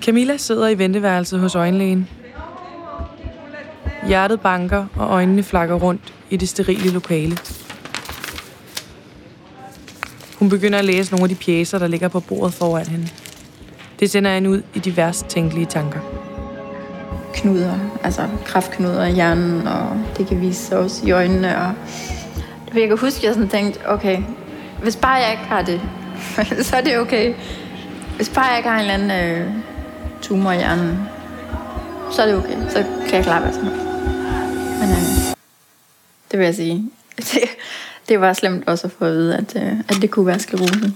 Camilla 0.00 0.36
sidder 0.36 0.68
i 0.68 0.78
venteværelset 0.78 1.40
hos 1.40 1.54
øjenlægen. 1.54 2.08
Hjertet 4.06 4.40
banker, 4.40 4.86
og 4.96 5.10
øjnene 5.10 5.42
flakker 5.42 5.74
rundt 5.74 6.14
i 6.30 6.36
det 6.36 6.48
sterile 6.48 6.90
lokale. 6.90 7.38
Hun 10.38 10.48
begynder 10.48 10.78
at 10.78 10.84
læse 10.84 11.12
nogle 11.12 11.24
af 11.24 11.28
de 11.28 11.34
pjæser, 11.34 11.78
der 11.78 11.86
ligger 11.86 12.08
på 12.08 12.20
bordet 12.20 12.54
foran 12.54 12.86
hende. 12.86 13.08
Det 14.00 14.10
sender 14.10 14.34
hende 14.34 14.50
ud 14.50 14.62
i 14.74 14.78
de 14.78 14.96
værst 14.96 15.26
tænkelige 15.26 15.66
tanker. 15.66 16.00
Knuder, 17.34 17.74
altså 18.04 18.28
kraftknuder 18.44 19.04
i 19.04 19.12
hjernen, 19.12 19.66
og 19.66 20.04
det 20.16 20.26
kan 20.26 20.40
vise 20.40 20.62
sig 20.62 20.78
også 20.78 21.06
i 21.06 21.10
øjnene. 21.10 21.58
Og 21.58 21.74
jeg 22.74 22.88
kan 22.88 22.98
huske, 22.98 23.18
at 23.18 23.24
jeg 23.24 23.34
sådan 23.34 23.48
tænkte, 23.48 23.80
okay, 23.88 24.22
hvis 24.82 24.96
bare 24.96 25.14
jeg 25.14 25.30
ikke 25.30 25.44
har 25.44 25.62
det, 25.62 25.80
så 26.66 26.76
er 26.76 26.80
det 26.80 26.98
okay. 26.98 27.34
Hvis 28.16 28.28
bare 28.28 28.44
jeg 28.44 28.56
ikke 28.56 28.68
har 28.68 28.80
en 28.80 28.90
eller 28.90 28.94
anden 28.94 29.40
øh, 29.40 29.54
tumor 30.22 30.52
i 30.52 30.56
hjernen, 30.56 31.08
så 32.10 32.22
er 32.22 32.26
det 32.26 32.36
okay. 32.36 32.68
Så 32.68 32.84
kan 33.06 33.14
jeg 33.14 33.24
klare 33.24 33.40
hvad 33.40 33.52
som 33.52 33.64
helst. 33.64 33.84
Men 34.80 34.90
øh, 34.90 35.34
det 36.30 36.38
vil 36.38 36.44
jeg 36.44 36.54
sige. 36.54 36.90
Det, 37.16 37.38
det 38.08 38.20
var 38.20 38.32
slemt 38.32 38.68
også 38.68 38.86
at 38.86 38.92
få 38.92 39.04
at 39.04 39.12
vide, 39.12 39.36
at, 39.36 39.56
øh, 39.56 39.78
at 39.78 39.96
det 40.02 40.10
kunne 40.10 40.26
være 40.26 40.38
sklerose. 40.38 40.92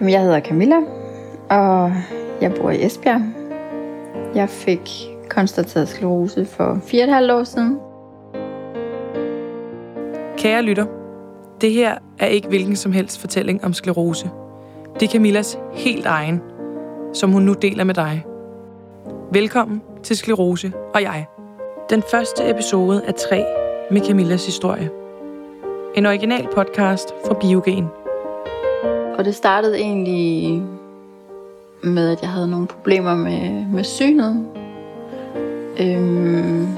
Jamen, 0.00 0.12
jeg 0.12 0.20
hedder 0.20 0.40
Camilla, 0.40 0.76
og 1.50 1.92
jeg 2.40 2.54
bor 2.54 2.70
i 2.70 2.86
Esbjerg. 2.86 3.22
Jeg 4.34 4.50
fik 4.50 4.90
konstateret 5.28 5.88
sklerose 5.88 6.46
for 6.46 6.74
4,5 6.74 7.32
år 7.32 7.44
siden. 7.44 7.78
Kære 10.36 10.62
lytter, 10.62 11.03
det 11.64 11.72
her 11.72 11.98
er 12.18 12.26
ikke 12.26 12.48
hvilken 12.48 12.76
som 12.76 12.92
helst 12.92 13.20
fortælling 13.20 13.64
om 13.64 13.72
sklerose. 13.72 14.30
Det 15.00 15.08
er 15.08 15.12
Camillas 15.12 15.58
helt 15.72 16.06
egen, 16.06 16.42
som 17.12 17.32
hun 17.32 17.42
nu 17.42 17.52
deler 17.52 17.84
med 17.84 17.94
dig. 17.94 18.24
Velkommen 19.32 19.82
til 20.02 20.16
Sklerose 20.16 20.72
og 20.94 21.02
jeg. 21.02 21.26
Den 21.90 22.02
første 22.10 22.50
episode 22.50 23.02
er 23.06 23.12
tre 23.12 23.44
med 23.90 24.00
Camillas 24.06 24.46
historie. 24.46 24.90
En 25.96 26.06
original 26.06 26.48
podcast 26.54 27.14
fra 27.26 27.34
Biogen. 27.34 27.86
Og 29.18 29.24
det 29.24 29.34
startede 29.34 29.78
egentlig 29.78 30.62
med, 31.82 32.10
at 32.10 32.22
jeg 32.22 32.30
havde 32.30 32.48
nogle 32.48 32.66
problemer 32.66 33.14
med, 33.14 33.66
med 33.72 33.84
synet. 33.84 34.46
Øhm, 35.80 36.68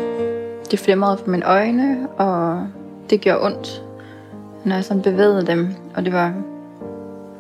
det 0.71 0.79
flimrede 0.79 1.19
for 1.19 1.31
mine 1.31 1.47
øjne, 1.47 2.09
og 2.19 2.67
det 3.11 3.21
gjorde 3.21 3.45
ondt, 3.45 3.86
når 4.67 4.75
jeg 4.75 4.85
sådan 4.85 5.03
bevægede 5.03 5.47
dem. 5.47 5.75
Og 5.95 6.05
det 6.05 6.13
var 6.13 6.35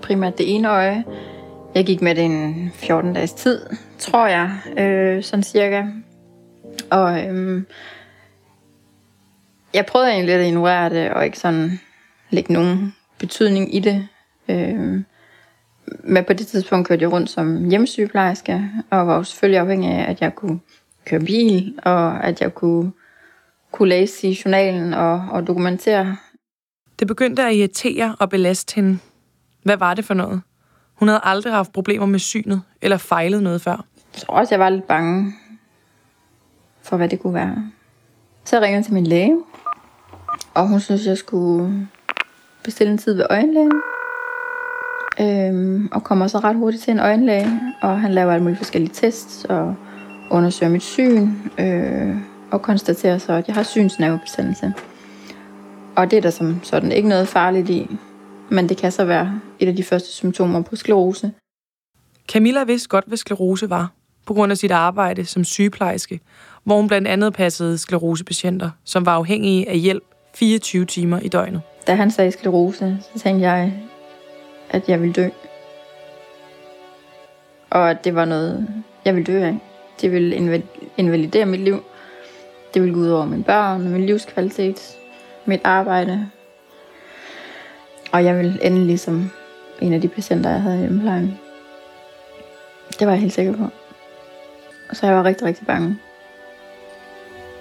primært 0.02 0.38
det 0.38 0.54
ene 0.54 0.70
øje. 0.70 1.04
Jeg 1.74 1.86
gik 1.86 2.02
med 2.02 2.14
det 2.14 2.24
en 2.24 2.70
14 2.74 3.12
dages 3.12 3.32
tid, 3.32 3.60
tror 3.98 4.26
jeg, 4.26 4.50
øh, 4.78 5.22
sådan 5.22 5.42
cirka. 5.42 5.82
Og 6.90 7.26
øhm, 7.26 7.66
jeg 9.74 9.86
prøvede 9.86 10.10
egentlig 10.10 10.34
lidt 10.34 10.40
at 10.40 10.46
ignorere 10.46 10.90
det, 10.90 11.10
og 11.10 11.24
ikke 11.24 11.38
sådan 11.38 11.80
lægge 12.30 12.52
nogen 12.52 12.94
betydning 13.18 13.74
i 13.74 13.80
det. 13.80 14.08
Øh, 14.48 15.00
men 16.04 16.24
på 16.24 16.32
det 16.32 16.46
tidspunkt 16.46 16.88
kørte 16.88 17.02
jeg 17.02 17.12
rundt 17.12 17.30
som 17.30 17.68
hjemmesygeplejerske, 17.68 18.70
og 18.90 19.06
var 19.06 19.16
jo 19.16 19.22
selvfølgelig 19.22 19.60
afhængig 19.60 19.90
af, 19.90 20.10
at 20.10 20.20
jeg 20.20 20.34
kunne 20.34 20.60
køre 21.04 21.20
bil, 21.20 21.78
og 21.82 22.24
at 22.24 22.40
jeg 22.40 22.54
kunne, 22.54 22.92
kunne 23.72 23.88
læse 23.88 24.28
i 24.28 24.40
journalen 24.44 24.94
og, 24.94 25.24
og 25.30 25.46
dokumentere. 25.46 26.16
Det 26.98 27.06
begyndte 27.06 27.42
at 27.42 27.54
irritere 27.54 28.16
og 28.18 28.30
belaste 28.30 28.74
hende. 28.74 28.98
Hvad 29.62 29.76
var 29.76 29.94
det 29.94 30.04
for 30.04 30.14
noget? 30.14 30.42
Hun 30.94 31.08
havde 31.08 31.20
aldrig 31.24 31.52
haft 31.52 31.72
problemer 31.72 32.06
med 32.06 32.18
synet 32.18 32.62
eller 32.82 32.96
fejlet 32.96 33.42
noget 33.42 33.60
før. 33.60 33.84
Jeg 34.14 34.22
tror 34.22 34.34
også, 34.34 34.54
jeg 34.54 34.60
var 34.60 34.68
lidt 34.68 34.86
bange 34.86 35.34
for, 36.82 36.96
hvad 36.96 37.08
det 37.08 37.20
kunne 37.20 37.34
være. 37.34 37.70
Så 38.44 38.56
jeg 38.56 38.62
ringede 38.62 38.82
til 38.82 38.94
min 38.94 39.06
læge, 39.06 39.36
og 40.54 40.68
hun 40.68 40.80
synes, 40.80 41.06
jeg 41.06 41.18
skulle 41.18 41.88
bestille 42.64 42.92
en 42.92 42.98
tid 42.98 43.14
ved 43.14 43.26
øjenlægen. 43.30 43.72
Øhm, 45.20 45.88
og 45.92 46.04
kommer 46.04 46.26
så 46.26 46.38
ret 46.38 46.56
hurtigt 46.56 46.82
til 46.82 46.90
en 46.90 46.98
øjenlæge, 46.98 47.60
og 47.82 48.00
han 48.00 48.14
laver 48.14 48.32
alle 48.32 48.42
mulige 48.42 48.58
forskellige 48.58 48.94
tests, 48.94 49.44
og 49.44 49.74
undersøger 50.30 50.72
mit 50.72 50.82
syn, 50.82 51.30
øh, 51.58 52.16
og 52.50 52.62
konstaterer 52.62 53.18
så, 53.18 53.32
at 53.32 53.46
jeg 53.46 53.54
har 53.54 53.62
synsnervebetændelse. 53.62 54.72
Og 55.96 56.10
det 56.10 56.16
er 56.16 56.20
der 56.20 56.30
som 56.30 56.60
sådan 56.62 56.92
ikke 56.92 57.08
noget 57.08 57.28
farligt 57.28 57.70
i, 57.70 57.96
men 58.50 58.68
det 58.68 58.76
kan 58.76 58.92
så 58.92 59.04
være 59.04 59.40
et 59.58 59.68
af 59.68 59.76
de 59.76 59.82
første 59.82 60.08
symptomer 60.08 60.62
på 60.62 60.76
sklerose. 60.76 61.32
Camilla 62.28 62.64
vidste 62.64 62.88
godt, 62.88 63.04
hvad 63.06 63.18
sklerose 63.18 63.70
var, 63.70 63.92
på 64.26 64.34
grund 64.34 64.52
af 64.52 64.58
sit 64.58 64.70
arbejde 64.70 65.24
som 65.24 65.44
sygeplejerske, 65.44 66.20
hvor 66.64 66.76
hun 66.76 66.88
blandt 66.88 67.08
andet 67.08 67.32
passede 67.32 67.78
sklerosepatienter, 67.78 68.70
som 68.84 69.06
var 69.06 69.14
afhængige 69.14 69.68
af 69.68 69.78
hjælp 69.78 70.04
24 70.34 70.84
timer 70.84 71.20
i 71.20 71.28
døgnet. 71.28 71.60
Da 71.86 71.94
han 71.94 72.10
sagde 72.10 72.32
sklerose, 72.32 72.98
så 73.00 73.18
tænkte 73.18 73.48
jeg, 73.48 73.72
at 74.70 74.88
jeg 74.88 75.00
ville 75.00 75.12
dø. 75.12 75.28
Og 77.70 77.90
at 77.90 78.04
det 78.04 78.14
var 78.14 78.24
noget, 78.24 78.68
jeg 79.04 79.14
ville 79.14 79.32
dø 79.32 79.42
af. 79.42 79.58
Det 80.00 80.12
ville 80.12 80.36
invalidere 80.96 81.46
mit 81.46 81.60
liv. 81.60 81.82
Det 82.74 82.82
ville 82.82 82.94
gå 82.94 83.00
ud 83.00 83.08
over 83.08 83.24
mine 83.24 83.44
børn, 83.44 83.88
min 83.88 84.06
livskvalitet, 84.06 84.96
mit 85.46 85.60
arbejde. 85.64 86.30
Og 88.12 88.24
jeg 88.24 88.36
ville 88.36 88.64
ende 88.64 88.86
ligesom 88.86 89.30
en 89.80 89.92
af 89.92 90.00
de 90.00 90.08
patienter, 90.08 90.50
jeg 90.50 90.62
havde 90.62 90.76
i 90.76 90.80
hjemmeplejen. 90.80 91.38
Det 92.98 93.06
var 93.06 93.12
jeg 93.12 93.20
helt 93.20 93.32
sikker 93.32 93.52
på. 93.56 93.64
Og 94.90 94.96
så 94.96 95.06
jeg 95.06 95.16
var 95.16 95.24
rigtig, 95.24 95.46
rigtig 95.46 95.66
bange. 95.66 95.98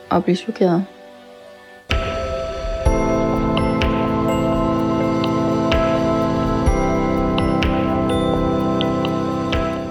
Og 0.10 0.24
blive 0.24 0.36
chokeret. 0.36 0.86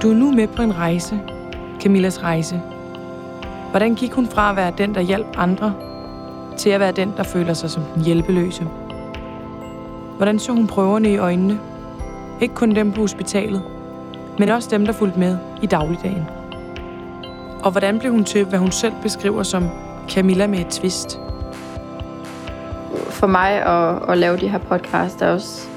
Du 0.03 0.11
er 0.11 0.15
nu 0.15 0.31
med 0.33 0.49
på 0.49 0.63
en 0.63 0.77
rejse, 0.77 1.21
Camillas 1.81 2.23
rejse. 2.23 2.61
Hvordan 3.71 3.95
gik 3.95 4.13
hun 4.13 4.27
fra 4.27 4.51
at 4.51 4.57
være 4.57 4.73
den, 4.79 4.95
der 4.95 5.01
hjalp 5.01 5.27
andre, 5.37 5.94
til 6.57 6.71
at 6.71 6.81
være 6.81 6.93
den, 6.93 7.13
der 7.17 7.23
føler 7.23 7.55
sig 7.55 7.71
som 7.71 7.83
den 7.95 8.05
hjælpeløse? 8.05 8.67
Hvordan 10.17 10.39
så 10.39 10.53
hun 10.53 10.67
prøverne 10.67 11.13
i 11.13 11.17
øjnene? 11.17 11.61
Ikke 12.41 12.55
kun 12.55 12.75
dem 12.75 12.93
på 12.93 13.01
hospitalet, 13.01 13.63
men 14.39 14.49
også 14.49 14.69
dem, 14.71 14.87
der 14.87 14.93
fulgte 14.93 15.19
med 15.19 15.37
i 15.63 15.67
dagligdagen. 15.67 16.25
Og 17.63 17.71
hvordan 17.71 17.99
blev 17.99 18.13
hun 18.13 18.25
til, 18.25 18.45
hvad 18.45 18.59
hun 18.59 18.71
selv 18.71 18.93
beskriver 19.03 19.43
som 19.43 19.69
Camilla 20.09 20.47
med 20.47 20.59
et 20.59 20.67
twist? 20.67 21.19
For 23.11 23.27
mig 23.27 23.51
at, 23.51 24.11
at 24.11 24.19
lave 24.19 24.37
de 24.37 24.49
her 24.49 24.59
podcast 24.59 25.23
er 25.23 25.29
også 25.29 25.69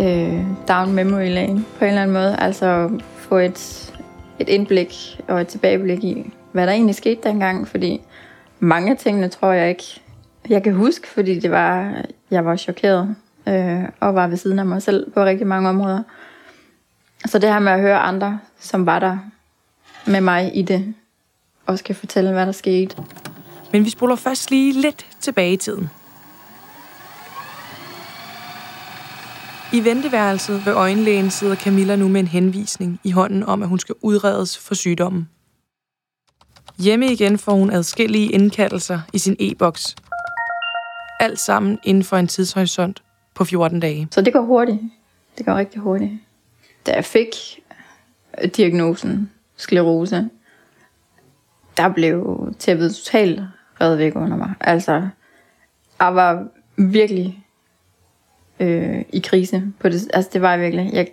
øh, 0.00 0.40
down 0.68 0.92
memory 0.92 1.28
lane 1.28 1.64
på 1.78 1.84
en 1.84 1.88
eller 1.88 2.02
anden 2.02 2.14
måde. 2.14 2.36
Altså 2.38 2.90
få 3.16 3.36
et, 3.36 3.92
et 4.38 4.48
indblik 4.48 5.20
og 5.28 5.40
et 5.40 5.46
tilbageblik 5.46 6.04
i, 6.04 6.32
hvad 6.52 6.66
der 6.66 6.72
egentlig 6.72 6.94
skete 6.94 7.20
dengang. 7.28 7.68
Fordi 7.68 8.00
mange 8.64 8.90
af 8.90 8.96
tingene 8.96 9.28
tror 9.28 9.52
jeg 9.52 9.68
ikke, 9.68 10.00
jeg 10.48 10.62
kan 10.62 10.74
huske, 10.74 11.08
fordi 11.08 11.40
det 11.40 11.50
var, 11.50 11.94
jeg 12.30 12.44
var 12.44 12.56
chokeret 12.56 13.16
øh, 13.48 13.82
og 14.00 14.14
var 14.14 14.28
ved 14.28 14.36
siden 14.36 14.58
af 14.58 14.66
mig 14.66 14.82
selv 14.82 15.10
på 15.10 15.24
rigtig 15.24 15.46
mange 15.46 15.68
områder. 15.68 16.02
Så 17.26 17.38
det 17.38 17.52
her 17.52 17.58
med 17.58 17.72
at 17.72 17.80
høre 17.80 17.98
andre, 17.98 18.40
som 18.58 18.86
var 18.86 18.98
der 18.98 19.18
med 20.06 20.20
mig 20.20 20.56
i 20.56 20.62
det, 20.62 20.94
og 21.66 21.78
skal 21.78 21.94
fortælle, 21.94 22.32
hvad 22.32 22.46
der 22.46 22.52
skete. 22.52 22.96
Men 23.72 23.84
vi 23.84 23.90
spoler 23.90 24.16
først 24.16 24.50
lige 24.50 24.72
lidt 24.72 25.06
tilbage 25.20 25.52
i 25.52 25.56
tiden. 25.56 25.90
I 29.72 29.84
venteværelset 29.84 30.66
ved 30.66 30.72
øjenlægen 30.72 31.30
sidder 31.30 31.56
Camilla 31.56 31.96
nu 31.96 32.08
med 32.08 32.20
en 32.20 32.26
henvisning 32.26 33.00
i 33.04 33.10
hånden 33.10 33.42
om, 33.42 33.62
at 33.62 33.68
hun 33.68 33.78
skal 33.78 33.94
udredes 34.02 34.58
for 34.58 34.74
sygdommen. 34.74 35.28
Hjemme 36.78 37.12
igen 37.12 37.38
får 37.38 37.52
hun 37.52 37.70
adskillige 37.70 38.32
indkaldelser 38.32 39.00
i 39.12 39.18
sin 39.18 39.36
e-boks. 39.38 39.96
Alt 41.20 41.38
sammen 41.38 41.78
inden 41.84 42.04
for 42.04 42.16
en 42.16 42.26
tidshorisont 42.26 43.02
på 43.34 43.44
14 43.44 43.80
dage. 43.80 44.08
Så 44.10 44.20
det 44.20 44.32
går 44.32 44.40
hurtigt. 44.40 44.80
Det 45.38 45.46
går 45.46 45.54
rigtig 45.54 45.80
hurtigt. 45.80 46.12
Da 46.86 46.92
jeg 46.92 47.04
fik 47.04 47.34
øh, 48.42 48.50
diagnosen 48.50 49.30
sklerose, 49.56 50.28
der 51.76 51.92
blev 51.92 52.48
tæppet 52.58 52.94
totalt 52.94 53.40
reddet 53.80 53.98
væk 53.98 54.16
under 54.16 54.36
mig. 54.36 54.54
Altså, 54.60 55.08
jeg 56.00 56.14
var 56.14 56.46
virkelig 56.76 57.44
øh, 58.60 59.04
i 59.12 59.18
krise 59.18 59.72
på 59.80 59.88
det. 59.88 60.10
Altså, 60.14 60.30
det 60.32 60.42
var 60.42 60.50
jeg 60.50 60.60
virkelig. 60.60 60.90
Jeg 60.92 61.06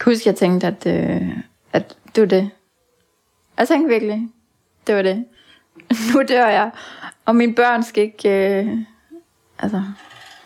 kan 0.00 0.12
huske, 0.12 0.28
jeg 0.28 0.36
tænkte, 0.36 0.66
at, 0.66 0.86
øh, 0.86 1.28
at 1.72 1.96
det 2.14 2.20
var 2.20 2.28
det. 2.28 2.50
Jeg 3.58 3.68
tænkte 3.68 3.88
virkelig, 3.88 4.28
det 4.86 4.94
var 4.94 5.02
det. 5.02 5.24
Nu 6.14 6.22
dør 6.28 6.46
jeg, 6.46 6.70
og 7.24 7.36
mine 7.36 7.54
børn 7.54 7.82
skal 7.82 8.02
ikke... 8.02 8.60
Øh, 8.60 8.78
Altså, 9.58 9.82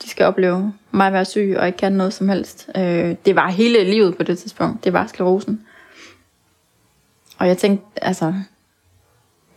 de 0.02 0.08
skal 0.08 0.26
opleve 0.26 0.72
mig 0.90 1.12
være 1.12 1.24
syg 1.24 1.56
og 1.58 1.66
ikke 1.66 1.78
kan 1.78 1.92
noget 1.92 2.12
som 2.12 2.28
helst. 2.28 2.70
Øh, 2.76 3.16
det 3.24 3.36
var 3.36 3.48
hele 3.48 3.84
livet 3.84 4.16
på 4.16 4.22
det 4.22 4.38
tidspunkt. 4.38 4.84
Det 4.84 4.92
var 4.92 5.06
sklerosen. 5.06 5.66
Og 7.38 7.48
jeg 7.48 7.58
tænkte, 7.58 8.04
altså, 8.04 8.34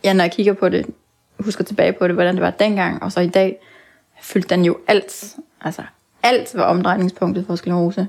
ja, 0.04 0.12
når 0.12 0.24
jeg 0.24 0.32
kigger 0.32 0.52
på 0.52 0.68
det, 0.68 0.86
husker 1.38 1.64
tilbage 1.64 1.92
på 1.92 2.06
det, 2.08 2.14
hvordan 2.14 2.34
det 2.34 2.42
var 2.42 2.50
dengang, 2.50 3.02
og 3.02 3.12
så 3.12 3.20
i 3.20 3.28
dag, 3.28 3.58
fyldte 4.20 4.54
den 4.54 4.64
jo 4.64 4.78
alt. 4.86 5.36
Altså, 5.60 5.82
alt 6.22 6.54
var 6.54 6.62
omdrejningspunktet 6.62 7.46
for 7.46 7.56
sklerose. 7.56 8.08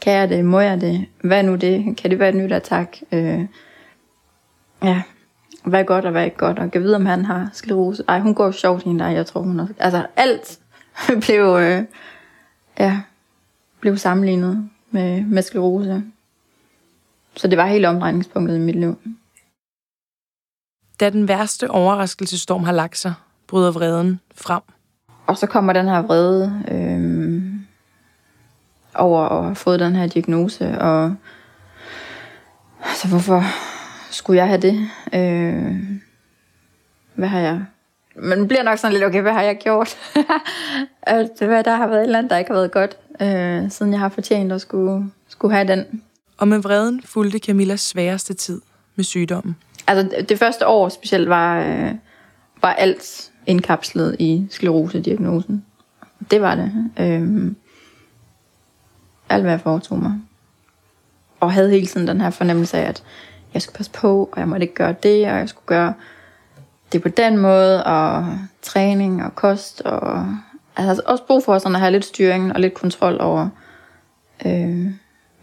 Kan 0.00 0.12
jeg 0.12 0.28
det? 0.28 0.44
Må 0.44 0.60
jeg 0.60 0.80
det? 0.80 1.06
Hvad 1.20 1.38
er 1.38 1.42
nu 1.42 1.54
det? 1.54 1.96
Kan 1.96 2.10
det 2.10 2.18
være 2.18 2.28
et 2.28 2.34
nyt 2.34 2.52
attack? 2.52 3.02
Øh, 3.12 3.40
ja, 4.84 5.02
hvad 5.64 5.80
er 5.80 5.84
godt 5.84 6.04
og 6.04 6.10
hvad 6.10 6.20
er 6.20 6.24
ikke 6.24 6.36
godt? 6.36 6.58
Og 6.58 6.70
kan 6.70 6.82
vide, 6.82 6.96
om 6.96 7.06
han 7.06 7.24
har 7.24 7.50
sklerose. 7.52 8.04
Ej, 8.08 8.20
hun 8.20 8.34
går 8.34 8.44
jo 8.44 8.52
sjovt 8.52 8.82
hende 8.82 9.04
der, 9.04 9.10
jeg 9.10 9.26
tror 9.26 9.40
hun 9.40 9.60
også. 9.60 9.74
Altså, 9.78 10.06
alt 10.16 10.58
blev, 11.26 11.56
øh, 11.60 11.84
ja, 12.78 13.00
blev 13.80 13.96
sammenlignet 13.96 14.70
med, 14.90 15.24
med 15.24 15.42
sklerose. 15.42 16.02
Så 17.36 17.48
det 17.48 17.58
var 17.58 17.66
helt 17.66 17.86
omdrejningspunktet 17.86 18.56
i 18.56 18.60
mit 18.60 18.76
liv. 18.76 18.98
Da 21.00 21.10
den 21.10 21.28
værste 21.28 21.70
overraskelsestorm 21.70 22.64
har 22.64 22.72
lagt 22.72 22.98
sig, 22.98 23.14
bryder 23.46 23.72
vreden 23.72 24.20
frem. 24.34 24.62
Og 25.26 25.38
så 25.38 25.46
kommer 25.46 25.72
den 25.72 25.88
her 25.88 26.02
vrede 26.02 26.62
øh, 26.70 27.42
over 28.94 29.20
at 29.20 29.44
have 29.44 29.54
fået 29.54 29.80
den 29.80 29.96
her 29.96 30.06
diagnose, 30.06 30.78
og 30.78 31.14
altså 32.84 33.08
hvorfor 33.08 33.42
skulle 34.12 34.36
jeg 34.36 34.48
have 34.48 34.60
det? 34.60 34.88
Øh, 35.14 35.82
hvad 37.14 37.28
har 37.28 37.40
jeg? 37.40 37.64
Det 38.14 38.48
bliver 38.48 38.62
nok 38.62 38.78
sådan 38.78 38.92
lidt, 38.92 39.04
okay, 39.04 39.22
hvad 39.22 39.32
har 39.32 39.42
jeg 39.42 39.58
gjort? 39.58 39.96
at 41.02 41.30
hvad, 41.38 41.64
der 41.64 41.76
har 41.76 41.86
været 41.86 42.00
et 42.00 42.04
eller 42.04 42.18
andet, 42.18 42.30
der 42.30 42.38
ikke 42.38 42.50
har 42.50 42.58
været 42.58 42.72
godt, 42.72 42.96
øh, 43.20 43.70
siden 43.70 43.92
jeg 43.92 44.00
har 44.00 44.08
fortjent 44.08 44.52
at 44.52 44.60
skulle, 44.60 45.10
skulle 45.28 45.54
have 45.54 45.68
den. 45.68 46.02
Og 46.38 46.48
med 46.48 46.58
vreden 46.58 47.02
fulgte 47.04 47.38
Camillas 47.38 47.80
sværeste 47.80 48.34
tid 48.34 48.60
med 48.96 49.04
sygdommen. 49.04 49.56
Altså 49.86 50.24
det 50.28 50.38
første 50.38 50.66
år 50.66 50.88
specielt 50.88 51.28
var, 51.28 51.60
øh, 51.60 51.92
var 52.62 52.72
alt 52.72 53.30
indkapslet 53.46 54.16
i 54.18 54.46
sklerose-diagnosen. 54.50 55.64
Det 56.30 56.40
var 56.40 56.54
det. 56.54 56.72
Øh, 57.00 57.52
alt 59.28 59.42
hvad 59.42 59.52
jeg 59.52 59.60
foretog 59.60 59.98
mig. 59.98 60.12
Og 61.40 61.52
havde 61.52 61.70
hele 61.70 61.86
tiden 61.86 62.08
den 62.08 62.20
her 62.20 62.30
fornemmelse 62.30 62.78
af, 62.78 62.88
at 62.88 63.02
jeg 63.54 63.62
skulle 63.62 63.76
passe 63.76 63.92
på, 63.92 64.28
og 64.32 64.40
jeg 64.40 64.48
måtte 64.48 64.64
ikke 64.64 64.74
gøre 64.74 64.94
det, 65.02 65.28
og 65.28 65.38
jeg 65.38 65.48
skulle 65.48 65.66
gøre 65.66 65.94
det 66.92 67.02
på 67.02 67.08
den 67.08 67.38
måde, 67.38 67.84
og 67.84 68.38
træning 68.62 69.24
og 69.24 69.34
kost, 69.34 69.80
og 69.80 70.26
altså 70.76 71.02
også 71.06 71.24
brug 71.26 71.44
for 71.44 71.58
sådan 71.58 71.74
at 71.74 71.80
have 71.80 71.92
lidt 71.92 72.04
styring 72.04 72.52
og 72.52 72.60
lidt 72.60 72.74
kontrol 72.74 73.20
over, 73.20 73.48
øh, 74.46 74.86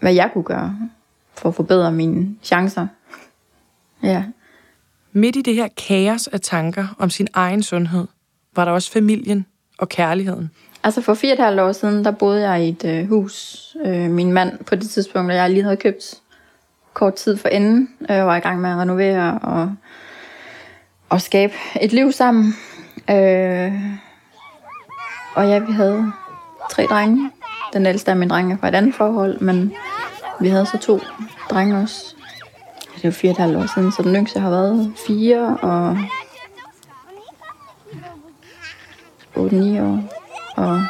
hvad 0.00 0.14
jeg 0.14 0.30
kunne 0.32 0.44
gøre 0.44 0.76
for 1.34 1.48
at 1.48 1.54
forbedre 1.54 1.92
mine 1.92 2.36
chancer. 2.42 2.86
Ja. 4.02 4.24
Midt 5.12 5.36
i 5.36 5.42
det 5.42 5.54
her 5.54 5.68
kaos 5.88 6.26
af 6.26 6.40
tanker 6.40 6.86
om 6.98 7.10
sin 7.10 7.28
egen 7.32 7.62
sundhed, 7.62 8.06
var 8.56 8.64
der 8.64 8.72
også 8.72 8.92
familien 8.92 9.46
og 9.78 9.88
kærligheden. 9.88 10.50
Altså 10.82 11.00
for 11.00 11.14
fire 11.14 11.32
og 11.32 11.38
et 11.38 11.44
halvt 11.44 11.60
år 11.60 11.72
siden, 11.72 12.04
der 12.04 12.10
boede 12.10 12.50
jeg 12.50 12.64
i 12.64 12.68
et 12.68 12.84
øh, 12.84 13.08
hus. 13.08 13.66
Øh, 13.84 14.10
min 14.10 14.32
mand 14.32 14.64
på 14.64 14.74
det 14.74 14.90
tidspunkt, 14.90 15.30
og 15.30 15.36
jeg 15.36 15.50
lige 15.50 15.62
havde 15.62 15.76
købt 15.76 16.19
kort 16.94 17.14
tid 17.14 17.36
for 17.36 17.48
enden, 17.48 17.88
øh, 18.10 18.26
var 18.26 18.36
i 18.36 18.40
gang 18.40 18.60
med 18.60 18.70
at 18.70 18.76
renovere 18.76 19.38
og, 19.42 19.74
og 21.08 21.20
skabe 21.20 21.52
et 21.80 21.92
liv 21.92 22.12
sammen. 22.12 22.54
Øh, 23.10 23.72
og 25.34 25.48
ja, 25.48 25.58
vi 25.58 25.72
havde 25.72 26.12
tre 26.70 26.86
drenge. 26.90 27.30
Den 27.72 27.86
ældste 27.86 28.10
af 28.10 28.16
mine 28.16 28.30
drenge 28.30 28.58
fra 28.58 28.68
et 28.68 28.74
andet 28.74 28.94
forhold, 28.94 29.40
men 29.40 29.72
vi 30.40 30.48
havde 30.48 30.66
så 30.66 30.78
to 30.78 31.00
drenge 31.50 31.78
også. 31.78 32.14
Det 32.94 33.04
er 33.04 33.08
jo 33.08 33.12
fire 33.12 33.30
og 33.30 33.32
et 33.32 33.38
halvt 33.38 33.56
år 33.56 33.74
siden, 33.74 33.92
så 33.92 34.02
den 34.02 34.16
yngste 34.16 34.40
har 34.40 34.50
været 34.50 34.92
fire 35.06 35.58
og 35.62 35.98
8-9 39.36 39.82
år 39.82 39.98
og 40.56 40.80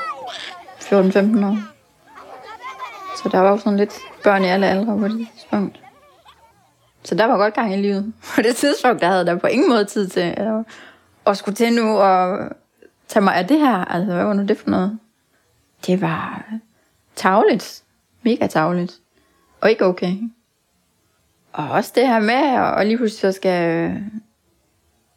14-15 0.80 1.46
år. 1.46 1.58
Så 3.22 3.28
der 3.28 3.38
var 3.38 3.50
jo 3.50 3.58
sådan 3.58 3.76
lidt 3.76 3.92
børn 4.24 4.44
i 4.44 4.48
alle 4.48 4.66
aldre 4.66 4.98
på 4.98 5.08
det 5.08 5.28
tidspunkt. 5.34 5.80
Så 7.02 7.14
der 7.14 7.24
var 7.24 7.36
godt 7.36 7.54
gang 7.54 7.74
i 7.74 7.76
livet. 7.76 8.12
På 8.34 8.42
det 8.42 8.56
tidspunkt, 8.56 9.00
der 9.00 9.08
havde 9.08 9.26
der 9.26 9.38
på 9.38 9.46
ingen 9.46 9.68
måde 9.68 9.84
tid 9.84 10.08
til 10.08 10.20
at, 10.20 10.64
at 11.26 11.36
skulle 11.36 11.54
til 11.54 11.72
nu 11.72 11.98
og 11.98 12.48
tage 13.08 13.22
mig 13.22 13.34
af 13.34 13.46
det 13.46 13.60
her. 13.60 13.74
Altså, 13.74 14.14
hvad 14.14 14.24
var 14.24 14.32
nu 14.32 14.42
det 14.42 14.58
for 14.58 14.70
noget? 14.70 14.98
Det 15.86 16.00
var 16.00 16.44
tavligt. 17.16 17.82
Mega 18.22 18.46
tavligt. 18.46 18.92
Og 19.60 19.70
ikke 19.70 19.84
okay. 19.84 20.14
Og 21.52 21.70
også 21.70 21.92
det 21.94 22.08
her 22.08 22.20
med, 22.20 22.74
at 22.78 22.86
lige 22.86 22.96
pludselig 22.96 23.20
så 23.20 23.36
skal, 23.36 23.96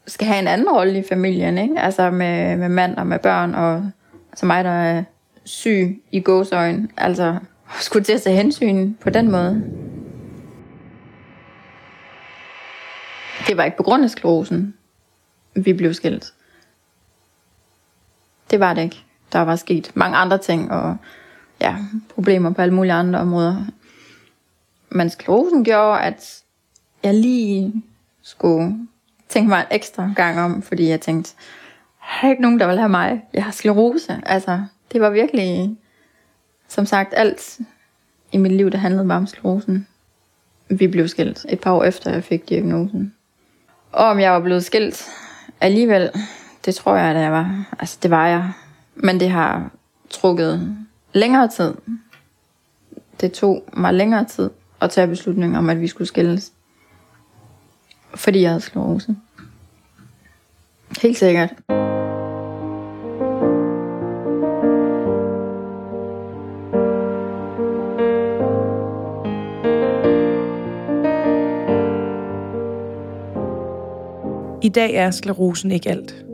skal 0.08 0.28
have 0.28 0.40
en 0.40 0.48
anden 0.48 0.70
rolle 0.70 1.00
i 1.00 1.04
familien, 1.10 1.58
ikke? 1.58 1.80
Altså 1.80 2.10
med, 2.10 2.58
med 2.58 2.70
mand 2.70 2.98
og 2.98 3.08
med 3.08 3.20
børn, 3.20 3.56
og 3.56 3.92
altså 4.32 4.46
mig, 4.46 4.64
der 4.64 4.70
er 4.70 5.04
syg 5.44 6.04
i 6.12 6.20
gåsøjen. 6.20 6.92
Altså, 6.98 7.38
skulle 7.80 8.04
til 8.04 8.14
at 8.14 8.22
tage 8.22 8.36
hensyn 8.36 8.94
på 8.94 9.10
den 9.10 9.32
måde. 9.32 9.64
Det 13.48 13.58
var 13.58 13.64
ikke 13.64 13.78
på 13.78 13.84
grund 13.84 14.04
af 14.04 14.10
sklerosen, 14.10 14.74
vi 15.56 15.74
blev 15.74 15.94
skilt. 15.94 16.34
Det 18.52 18.60
var 18.60 18.74
det 18.74 18.82
ikke. 18.82 19.04
Der 19.32 19.40
var 19.40 19.56
sket 19.56 19.92
mange 19.96 20.18
andre 20.18 20.38
ting, 20.38 20.72
og 20.72 20.98
ja, 21.62 21.76
problemer 22.10 22.54
på 22.54 22.62
alle 22.62 22.74
mulige 22.74 22.94
andre 22.94 23.20
områder. 23.20 23.66
Men 24.90 25.10
sklerosen 25.10 25.64
gjorde, 25.64 26.00
at 26.02 26.44
jeg 27.04 27.14
lige 27.14 27.84
skulle 28.22 28.88
tænke 29.30 29.50
mig 29.50 29.60
en 29.60 29.76
ekstra 29.76 30.12
gang 30.16 30.40
om, 30.40 30.62
fordi 30.62 30.88
jeg 30.88 31.02
tænkte, 31.02 31.34
der 32.22 32.28
er 32.28 32.32
ikke 32.32 32.42
nogen, 32.42 32.60
der 32.60 32.68
vil 32.68 32.78
have 32.78 32.90
mig. 32.90 33.22
Jeg 33.34 33.44
har 33.44 33.52
sklerose. 33.52 34.22
Altså, 34.26 34.66
det 34.92 35.02
var 35.02 35.10
virkelig, 35.10 35.78
som 36.68 36.86
sagt, 36.86 37.14
alt 37.18 37.60
i 38.32 38.38
mit 38.38 38.52
liv, 38.52 38.72
der 38.72 38.78
handlede 38.78 39.08
bare 39.08 39.18
om 39.18 39.28
sklerosen. 39.28 39.88
Vi 40.70 40.88
blev 40.88 41.08
skilt 41.08 41.46
et 41.50 41.60
par 41.60 41.72
år 41.72 41.84
efter, 41.84 42.12
jeg 42.12 42.24
fik 42.24 42.50
diagnosen. 42.50 43.14
Og 43.94 44.06
om 44.06 44.20
jeg 44.20 44.32
var 44.32 44.40
blevet 44.40 44.66
skilt 44.66 45.10
alligevel, 45.62 46.10
det 46.66 46.76
tror 46.76 46.96
jeg, 46.96 47.06
at 47.06 47.22
jeg 47.22 47.32
var. 47.32 47.66
Altså, 47.80 47.98
det 48.04 48.12
var 48.12 48.28
jeg. 48.28 48.52
Men 48.96 49.20
det 49.20 49.30
har 49.30 49.70
trukket 50.10 50.78
længere 51.14 51.48
tid. 51.48 51.74
Det 53.22 53.32
tog 53.32 53.64
mig 53.74 53.94
længere 53.94 54.26
tid 54.26 54.50
at 54.82 54.90
tage 54.90 55.08
beslutningen 55.08 55.58
om, 55.58 55.70
at 55.70 55.82
vi 55.82 55.88
skulle 55.88 56.08
skilles. 56.08 56.52
Fordi 58.16 58.42
jeg 58.42 58.50
havde 58.50 58.62
sklerose. 58.62 59.16
Helt 61.02 61.18
sikkert. 61.18 61.83
Dag 74.76 74.94
er 74.94 75.12
sklerosen 75.12 75.72
ikke 75.72 75.90
alt. 75.90 76.26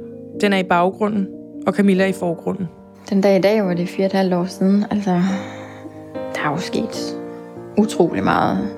Den 0.41 0.53
er 0.53 0.58
i 0.58 0.63
baggrunden, 0.63 1.27
og 1.67 1.74
Camilla 1.74 2.05
i 2.05 2.13
forgrunden. 2.13 2.67
Den 3.10 3.22
dag 3.22 3.38
i 3.38 3.41
dag 3.41 3.65
var 3.65 3.74
det 3.74 3.89
fire 3.89 4.05
og 4.05 4.05
et 4.05 4.13
halvt 4.13 4.34
år 4.34 4.46
siden. 4.46 4.86
Altså, 4.91 5.12
der 6.36 6.41
er 6.46 6.51
jo 6.51 6.58
sket 6.58 7.17
utrolig 7.77 8.24
meget. 8.24 8.69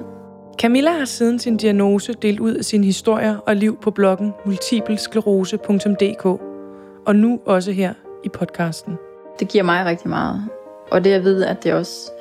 Camilla 0.62 0.92
har 0.92 1.06
siden 1.06 1.40
sin 1.40 1.58
diagnose 1.58 2.14
delt 2.14 2.40
ud 2.40 2.54
af 2.54 2.66
sine 2.66 2.86
historier 2.86 3.38
og 3.38 3.56
liv 3.56 3.78
på 3.82 3.92
bloggen 3.92 4.34
multiplesklerose.dk, 4.46 6.26
og 7.06 7.16
nu 7.16 7.40
også 7.46 7.72
her 7.72 7.94
i 8.24 8.30
podcasten. 8.30 8.94
Det 9.40 9.48
giver 9.48 9.64
mig 9.64 9.86
rigtig 9.86 10.10
meget. 10.10 10.46
Og 10.92 11.04
det 11.04 11.14
at 11.14 11.24
vide, 11.24 11.48
at 11.48 11.64
det 11.64 11.74
også 11.74 12.12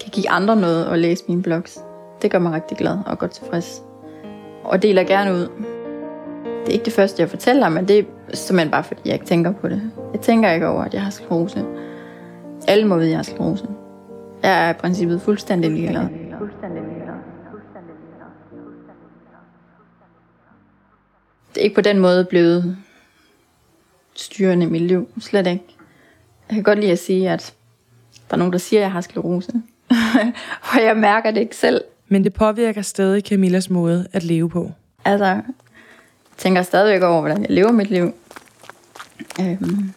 kan 0.00 0.10
give 0.12 0.30
andre 0.30 0.56
noget 0.56 0.84
at 0.84 0.98
læse 0.98 1.24
mine 1.28 1.42
blogs, 1.42 1.78
det 2.22 2.30
gør 2.30 2.38
mig 2.38 2.52
rigtig 2.52 2.76
glad 2.76 2.98
og 3.06 3.18
godt 3.18 3.30
tilfreds. 3.30 3.82
Og 4.64 4.82
deler 4.82 5.04
gerne 5.04 5.34
ud. 5.34 5.48
Det 6.68 6.74
er 6.74 6.78
ikke 6.78 6.84
det 6.84 6.92
første, 6.92 7.22
jeg 7.22 7.30
fortæller, 7.30 7.68
men 7.68 7.88
det 7.88 7.98
er 7.98 8.02
simpelthen 8.36 8.70
bare, 8.70 8.84
fordi 8.84 9.00
jeg 9.04 9.14
ikke 9.14 9.26
tænker 9.26 9.52
på 9.52 9.68
det. 9.68 9.90
Jeg 10.12 10.20
tænker 10.20 10.50
ikke 10.50 10.66
over, 10.66 10.82
at 10.82 10.94
jeg 10.94 11.02
har 11.02 11.10
sklerose. 11.10 11.64
Alle 12.66 12.84
må 12.84 12.96
vide, 12.96 13.06
at 13.06 13.10
jeg 13.10 13.18
har 13.18 13.22
sklerose. 13.22 13.66
Jeg 14.42 14.66
er 14.66 14.70
i 14.70 14.72
princippet 14.72 15.22
fuldstændig 15.22 15.70
ligeglad. 15.70 16.02
Det 21.54 21.60
er 21.60 21.60
ikke 21.60 21.74
på 21.74 21.80
den 21.80 21.98
måde 21.98 22.24
blevet 22.24 22.76
styrende 24.14 24.66
i 24.66 24.68
mit 24.68 24.82
liv. 24.82 25.08
Slet 25.20 25.46
ikke. 25.46 25.64
Jeg 26.48 26.54
kan 26.54 26.62
godt 26.62 26.78
lide 26.78 26.92
at 26.92 26.98
sige, 26.98 27.30
at 27.30 27.54
der 28.30 28.34
er 28.34 28.38
nogen, 28.38 28.52
der 28.52 28.58
siger, 28.58 28.80
at 28.80 28.82
jeg 28.82 28.92
har 28.92 29.00
sklerose. 29.00 29.52
og 30.74 30.82
jeg 30.82 30.96
mærker 30.96 31.30
det 31.30 31.40
ikke 31.40 31.56
selv. 31.56 31.80
Men 32.08 32.24
det 32.24 32.32
påvirker 32.32 32.82
stadig 32.82 33.22
Camillas 33.22 33.70
måde 33.70 34.06
at 34.12 34.24
leve 34.24 34.50
på. 34.50 34.70
Altså, 35.04 35.40
tænker 36.38 36.62
stadigvæk 36.62 37.02
over, 37.02 37.20
hvordan 37.20 37.42
jeg 37.42 37.50
lever 37.50 37.72
mit 37.72 37.90
liv. 37.90 38.14
Øhm, 39.40 39.94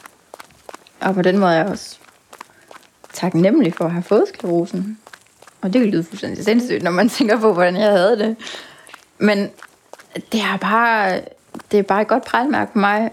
Og 1.00 1.14
på 1.14 1.22
den 1.22 1.38
måde 1.38 1.52
er 1.52 1.58
jeg 1.58 1.66
også 1.66 1.98
taknemmelig 3.14 3.74
for 3.74 3.86
at 3.86 3.92
have 3.92 4.04
fået 4.04 4.24
sklerosen. 4.28 4.98
Og 5.62 5.74
det 5.74 5.82
kan 5.82 5.90
lyde 5.90 6.04
fuldstændig 6.04 6.44
sindssygt, 6.44 6.84
når 6.84 6.92
man 6.92 7.10
tænker 7.20 7.40
på, 7.40 7.54
hvordan 7.54 7.76
jeg 7.76 7.92
havde 7.92 8.20
det. 8.20 8.36
Men 9.18 9.50
det 10.32 10.42
er 10.42 10.58
bare, 10.58 11.22
det 11.72 11.80
er 11.80 11.84
bare 11.84 12.02
et 12.02 12.08
godt 12.08 12.26
prejlmærke 12.26 12.72
for 12.72 12.80
mig, 12.80 13.12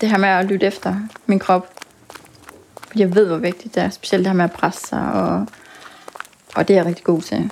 det 0.00 0.08
her 0.08 0.18
med 0.18 0.28
at 0.28 0.44
lytte 0.44 0.66
efter 0.66 0.94
min 1.26 1.38
krop. 1.38 1.70
Fordi 2.86 3.00
jeg 3.00 3.14
ved, 3.14 3.26
hvor 3.26 3.36
vigtigt 3.36 3.74
det 3.74 3.82
er. 3.82 3.90
Specielt 3.90 4.24
det 4.24 4.30
her 4.30 4.36
med 4.36 4.44
at 4.44 4.52
presse 4.52 4.86
sig. 4.86 5.12
Og, 5.12 5.46
og 6.54 6.68
det 6.68 6.74
er 6.74 6.78
jeg 6.78 6.86
rigtig 6.86 7.04
god 7.04 7.22
til. 7.22 7.50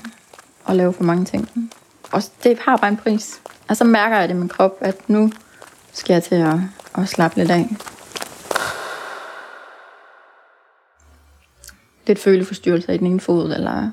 At 0.68 0.76
lave 0.76 0.92
for 0.92 1.02
mange 1.04 1.24
ting. 1.24 1.72
Og 2.12 2.22
det 2.42 2.58
har 2.58 2.76
bare 2.76 2.90
en 2.90 2.96
pris. 2.96 3.42
Og 3.68 3.76
så 3.76 3.84
mærker 3.84 4.18
jeg 4.18 4.28
det 4.28 4.34
i 4.34 4.38
min 4.38 4.48
krop, 4.48 4.76
at 4.80 5.08
nu 5.08 5.32
skal 5.92 6.14
jeg 6.14 6.22
til 6.22 6.34
at, 6.34 6.54
at 6.98 7.08
slappe 7.08 7.36
lidt 7.36 7.50
af. 7.50 7.68
Lidt 12.06 12.18
føleforstyrrelse 12.18 12.94
i 12.94 12.98
den 12.98 13.06
ene 13.06 13.20
fod, 13.20 13.52
eller 13.52 13.90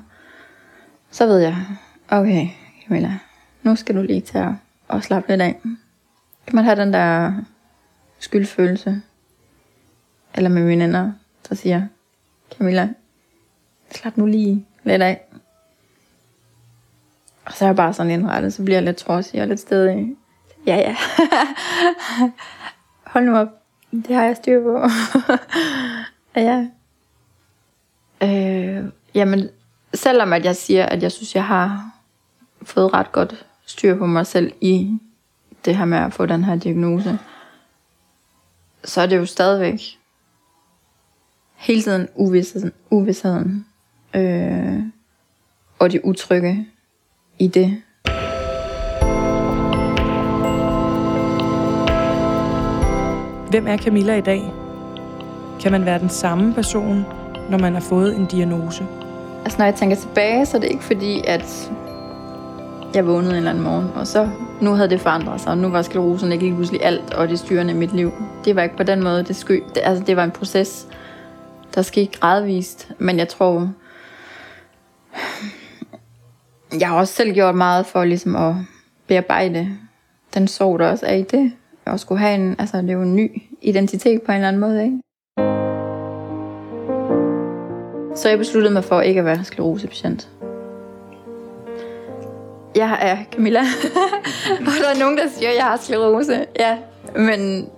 så 1.10 1.26
ved 1.26 1.38
jeg, 1.38 1.66
okay, 2.08 2.48
Camilla, 2.82 3.18
nu 3.62 3.76
skal 3.76 3.96
du 3.96 4.02
lige 4.02 4.20
til 4.20 4.38
at, 4.38 4.52
at 4.88 5.04
slappe 5.04 5.28
lidt 5.28 5.42
af. 5.42 5.60
Kan 6.46 6.56
man 6.56 6.64
have 6.64 6.80
den 6.80 6.92
der 6.92 7.32
skyldfølelse, 8.18 9.02
eller 10.34 10.50
med 10.50 10.62
mine 10.62 10.84
venner, 10.84 11.12
der 11.48 11.54
siger, 11.54 11.86
Camilla, 12.58 12.88
slap 13.90 14.16
nu 14.16 14.26
lige 14.26 14.66
lidt 14.84 15.02
af. 15.02 15.29
Og 17.44 17.52
så 17.52 17.64
er 17.64 17.68
jeg 17.68 17.76
bare 17.76 17.92
sådan 17.92 18.12
indrettet, 18.12 18.54
så 18.54 18.62
bliver 18.62 18.76
jeg 18.76 18.84
lidt 18.84 18.96
trodsig 18.96 19.42
og 19.42 19.48
lidt 19.48 19.60
stedig. 19.60 20.16
Ja, 20.66 20.76
ja. 20.76 20.96
Hold 23.12 23.24
nu 23.24 23.36
op. 23.36 23.48
Det 23.90 24.14
har 24.14 24.24
jeg 24.24 24.36
styr 24.36 24.62
på. 24.62 24.88
ja. 26.40 26.66
Øh, 28.22 28.84
jamen, 29.14 29.48
selvom 29.94 30.32
at 30.32 30.44
jeg 30.44 30.56
siger, 30.56 30.86
at 30.86 31.02
jeg 31.02 31.12
synes, 31.12 31.34
jeg 31.34 31.44
har 31.44 31.90
fået 32.62 32.94
ret 32.94 33.12
godt 33.12 33.46
styr 33.66 33.98
på 33.98 34.06
mig 34.06 34.26
selv 34.26 34.52
i 34.60 34.98
det 35.64 35.76
her 35.76 35.84
med 35.84 35.98
at 35.98 36.12
få 36.12 36.26
den 36.26 36.44
her 36.44 36.56
diagnose, 36.56 37.18
så 38.84 39.00
er 39.00 39.06
det 39.06 39.16
jo 39.16 39.26
stadigvæk 39.26 39.80
hele 41.56 41.82
tiden 41.82 42.08
uvidsheden, 42.14 42.72
uvidsheden 42.90 43.66
øh, 44.14 44.82
og 45.78 45.92
det 45.92 46.00
utrygge 46.04 46.68
i 47.40 47.46
det. 47.46 47.76
Hvem 53.50 53.66
er 53.66 53.76
Camilla 53.76 54.16
i 54.16 54.20
dag? 54.20 54.52
Kan 55.60 55.72
man 55.72 55.84
være 55.84 55.98
den 55.98 56.08
samme 56.08 56.54
person, 56.54 57.06
når 57.50 57.58
man 57.58 57.74
har 57.74 57.80
fået 57.80 58.16
en 58.16 58.26
diagnose? 58.26 58.86
Altså 59.44 59.58
når 59.58 59.64
jeg 59.64 59.74
tænker 59.74 59.96
tilbage, 59.96 60.46
så 60.46 60.56
er 60.56 60.60
det 60.60 60.70
ikke 60.70 60.84
fordi, 60.84 61.22
at 61.26 61.70
jeg 62.94 63.06
vågnede 63.06 63.30
en 63.30 63.36
eller 63.36 63.50
anden 63.50 63.64
morgen, 63.64 63.90
og 63.94 64.06
så 64.06 64.28
nu 64.60 64.70
havde 64.70 64.90
det 64.90 65.00
forandret 65.00 65.40
sig, 65.40 65.50
og 65.50 65.58
nu 65.58 65.68
var 65.68 65.82
sklerosen 65.82 66.32
ikke 66.32 66.44
lige 66.44 66.54
pludselig 66.54 66.84
alt, 66.84 67.14
og 67.14 67.28
det 67.28 67.38
styrende 67.38 67.72
i 67.72 67.76
mit 67.76 67.92
liv. 67.92 68.12
Det 68.44 68.56
var 68.56 68.62
ikke 68.62 68.76
på 68.76 68.82
den 68.82 69.02
måde, 69.02 69.24
det 69.24 69.36
skød. 69.36 69.60
Det, 69.74 69.80
altså 69.84 70.04
det 70.04 70.16
var 70.16 70.24
en 70.24 70.30
proces, 70.30 70.86
der 71.74 71.82
skete 71.82 72.18
gradvist, 72.18 72.90
men 72.98 73.18
jeg 73.18 73.28
tror, 73.28 73.68
jeg 76.80 76.88
har 76.88 76.96
også 76.96 77.14
selv 77.14 77.34
gjort 77.34 77.54
meget 77.54 77.86
for 77.86 78.04
ligesom 78.04 78.36
at 78.36 78.54
bearbejde 79.06 79.68
den 80.34 80.48
sorg, 80.48 80.78
der 80.78 80.90
også 80.90 81.06
er 81.06 81.14
i 81.14 81.22
det. 81.22 81.52
Og 81.86 82.00
skulle 82.00 82.18
have 82.18 82.34
en, 82.34 82.56
altså 82.58 82.76
det 82.76 82.90
er 82.90 82.94
jo 82.94 83.02
en 83.02 83.16
ny 83.16 83.42
identitet 83.62 84.22
på 84.22 84.32
en 84.32 84.36
eller 84.36 84.48
anden 84.48 84.60
måde, 84.60 84.84
ikke? 84.84 85.00
Så 88.16 88.28
jeg 88.28 88.38
besluttede 88.38 88.74
mig 88.74 88.84
for 88.84 89.00
ikke 89.00 89.18
at 89.18 89.24
være 89.24 89.44
sklerosepatient. 89.44 90.28
Jeg 92.76 92.98
er 93.00 93.16
Camilla, 93.32 93.60
og 94.66 94.72
der 94.82 94.88
er 94.94 95.00
nogen, 95.00 95.18
der 95.18 95.28
siger, 95.28 95.50
at 95.50 95.56
jeg 95.56 95.64
har 95.64 95.76
sklerose. 95.76 96.46
Ja, 96.58 96.78
men 97.16 97.68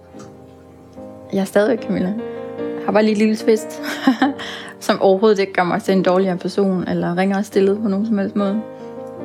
jeg 1.32 1.40
er 1.40 1.44
stadig 1.44 1.78
Camilla. 1.78 2.14
Jeg 2.58 2.84
har 2.84 2.92
bare 2.92 3.02
lige 3.02 3.12
et 3.12 3.18
lille 3.18 3.36
twist, 3.36 3.82
som 4.80 5.02
overhovedet 5.02 5.38
ikke 5.38 5.52
gør 5.52 5.64
mig 5.64 5.82
til 5.82 5.94
en 5.94 6.02
dårligere 6.02 6.38
person, 6.38 6.88
eller 6.88 7.16
ringer 7.16 7.42
stillet 7.42 7.78
på 7.82 7.88
nogen 7.88 8.06
som 8.06 8.18
helst 8.18 8.36
måde. 8.36 8.62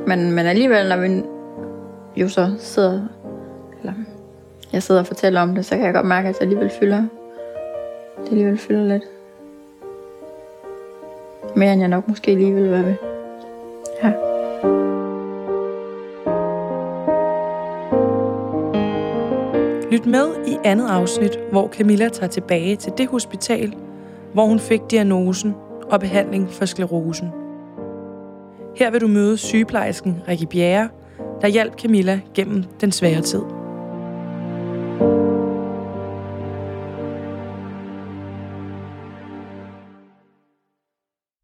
Men, 0.08 0.32
men 0.32 0.46
alligevel, 0.46 0.90
når 0.90 0.98
vi 0.98 2.22
jo 2.22 2.30
så 2.30 2.52
sidder, 2.60 3.02
eller 3.80 3.94
jeg 4.74 4.84
sidder 4.84 5.02
og 5.02 5.08
fortæller 5.08 5.42
om 5.42 5.56
det, 5.56 5.66
så 5.66 5.76
kan 5.76 5.86
jeg 5.86 5.94
godt 5.94 6.06
mærke, 6.06 6.30
at 6.30 6.36
jeg 6.36 6.42
alligevel 6.42 6.72
fylder. 6.80 7.04
Det 8.24 8.30
alligevel 8.32 8.58
fylder 8.58 8.84
lidt. 8.84 9.04
Mere 11.56 11.74
end 11.74 11.82
jeg 11.82 11.90
nok 11.90 12.08
måske 12.08 12.36
lige 12.36 12.54
ville 12.54 12.72
være 12.72 12.86
ved. 12.86 12.96
Ja. 14.04 14.12
Lyt 19.92 20.06
med 20.06 20.28
i 20.48 20.58
andet 20.64 20.90
afsnit, 20.90 21.40
hvor 21.52 21.68
Camilla 21.68 22.10
tager 22.10 22.30
tilbage 22.30 22.76
til 22.76 22.94
det 22.98 23.08
hospital, 23.08 23.76
hvor 24.34 24.46
hun 24.46 24.60
fik 24.60 24.82
diagnosen 24.92 25.56
og 25.90 26.00
behandling 26.00 26.50
for 26.50 26.66
sklerosen. 26.66 27.47
Her 28.80 28.90
vil 28.92 29.02
du 29.02 29.08
møde 29.08 29.38
sygeplejersken 29.38 30.22
Rikke 30.28 30.46
Bjerre, 30.46 30.90
der 31.42 31.48
hjalp 31.48 31.80
Camilla 31.82 32.20
gennem 32.36 32.64
den 32.82 32.92
svære 32.92 33.22
tid. 33.22 33.57